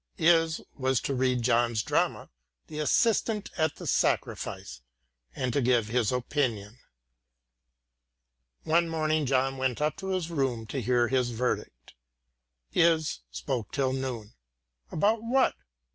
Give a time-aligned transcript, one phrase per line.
[0.17, 2.31] Is was to read John's drama,
[2.65, 4.81] The Assistant at the Sacrifice,
[5.35, 6.79] and to give his opinion.
[8.63, 11.93] One morning John went up to his room to hear his verdict.
[12.73, 14.33] Is spoke till noon.
[14.91, 15.53] About what?